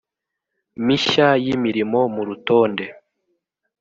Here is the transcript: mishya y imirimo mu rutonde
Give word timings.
mishya 0.85 1.27
y 1.43 1.45
imirimo 1.55 1.99
mu 2.13 2.21
rutonde 2.27 2.85